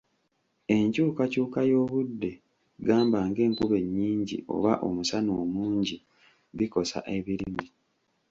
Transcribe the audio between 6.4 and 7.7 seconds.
bikosa ebirime.